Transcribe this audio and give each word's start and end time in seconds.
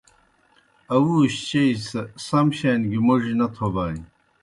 اَوُوشِیْ 0.93 1.41
چیئی 1.47 1.69
سہ 1.87 2.01
سم 2.25 2.47
شان 2.57 2.79
گیْ 2.89 2.99
موڙیْ 3.05 3.33
نہ 3.39 3.47
تھوبانیْ۔ 3.53 4.05